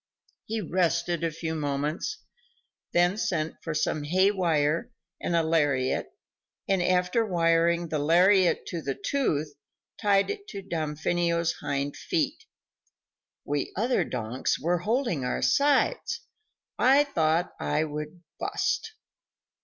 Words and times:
He 0.45 0.61
rested 0.61 1.23
a 1.23 1.29
few 1.29 1.53
moments, 1.53 2.23
then 2.91 3.17
sent 3.17 3.61
for 3.61 3.75
some 3.75 4.03
hay 4.03 4.31
wire 4.31 4.89
and 5.21 5.35
a 5.35 5.43
lariat, 5.43 6.07
and 6.67 6.81
after 6.81 7.23
wiring 7.23 7.87
the 7.89 7.99
lariat 7.99 8.65
to 8.69 8.81
the 8.81 8.95
tooth, 8.95 9.53
tied 10.01 10.31
it 10.31 10.47
to 10.47 10.63
Damfino's 10.63 11.53
hind 11.53 11.95
feet. 11.95 12.45
We 13.45 13.71
other 13.77 14.03
donks 14.03 14.59
were 14.59 14.79
holding 14.79 15.23
our 15.23 15.43
sides; 15.43 16.21
I 16.79 17.03
thought 17.03 17.53
I 17.59 17.83
would 17.83 18.23
"bust." 18.39 18.93